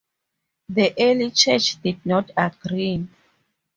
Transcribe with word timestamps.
The 0.67 0.95
early 0.99 1.29
Church 1.29 1.79
did 1.79 2.03
not 2.07 2.31
agree. 2.35 3.07